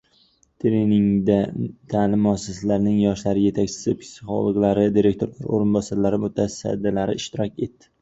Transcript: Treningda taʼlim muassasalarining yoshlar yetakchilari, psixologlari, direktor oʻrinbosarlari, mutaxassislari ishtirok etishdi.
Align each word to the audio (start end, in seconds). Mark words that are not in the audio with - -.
Treningda 0.61 1.35
taʼlim 1.93 2.23
muassasalarining 2.29 2.97
yoshlar 3.03 3.41
yetakchilari, 3.43 4.01
psixologlari, 4.03 4.89
direktor 4.99 5.33
oʻrinbosarlari, 5.55 6.25
mutaxassislari 6.29 7.23
ishtirok 7.25 7.67
etishdi. 7.71 7.97